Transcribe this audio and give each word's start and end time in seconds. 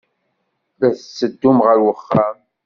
La 0.79 0.89
tetteddum 0.97 1.57
ɣer 1.65 1.77
uxxam? 1.91 2.37